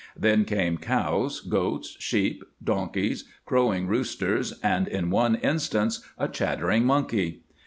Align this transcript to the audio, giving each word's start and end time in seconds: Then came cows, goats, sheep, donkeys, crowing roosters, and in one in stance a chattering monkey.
Then 0.17 0.45
came 0.45 0.79
cows, 0.79 1.41
goats, 1.41 1.95
sheep, 1.99 2.43
donkeys, 2.63 3.25
crowing 3.45 3.85
roosters, 3.85 4.51
and 4.63 4.87
in 4.87 5.11
one 5.11 5.35
in 5.35 5.59
stance 5.59 6.01
a 6.17 6.27
chattering 6.27 6.85
monkey. 6.85 7.43